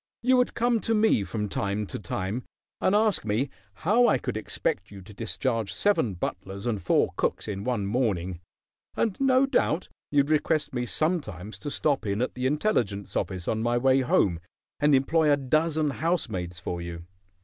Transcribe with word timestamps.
You 0.23 0.35
would 0.37 0.55
come 0.55 0.79
to 0.79 0.95
me 0.95 1.23
from 1.23 1.47
time 1.47 1.85
to 1.85 1.99
time 1.99 2.43
and 2.79 2.95
ask 2.95 3.23
me 3.23 3.51
how 3.85 4.07
I 4.07 4.17
could 4.17 4.35
expect 4.35 4.89
you 4.89 4.99
to 5.03 5.13
discharge 5.13 5.71
seven 5.71 6.15
butlers 6.15 6.65
and 6.65 6.81
four 6.81 7.09
cooks 7.17 7.47
in 7.47 7.63
one 7.63 7.85
morning, 7.85 8.41
and 8.95 9.15
no 9.21 9.45
doubt 9.45 9.89
you'd 10.09 10.31
request 10.31 10.73
me 10.73 10.87
sometimes 10.87 11.59
to 11.59 11.69
stop 11.69 12.07
in 12.07 12.19
at 12.19 12.33
the 12.33 12.47
intelligence 12.47 13.15
office 13.15 13.47
on 13.47 13.61
my 13.61 13.77
way 13.77 13.99
home 14.01 14.39
and 14.79 14.95
employ 14.95 15.31
a 15.31 15.37
dozen 15.37 15.91
housemaids 15.91 16.59
for 16.59 16.81
you." 16.81 17.05